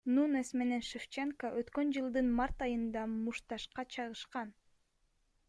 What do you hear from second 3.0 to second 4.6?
мушташка чыгышкан.